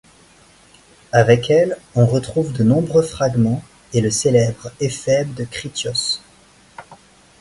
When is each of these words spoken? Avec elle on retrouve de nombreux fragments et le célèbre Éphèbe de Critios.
Avec 1.11 1.51
elle 1.51 1.77
on 1.93 2.07
retrouve 2.07 2.53
de 2.53 2.63
nombreux 2.63 3.03
fragments 3.03 3.61
et 3.93 4.01
le 4.01 4.09
célèbre 4.09 4.71
Éphèbe 4.79 5.35
de 5.35 5.43
Critios. 5.45 6.23